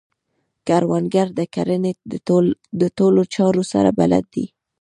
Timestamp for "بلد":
3.99-4.25